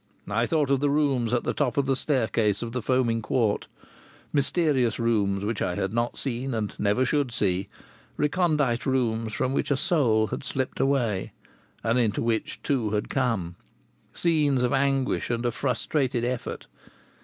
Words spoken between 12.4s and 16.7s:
two had come, scenes of anguish and of frustrated effort!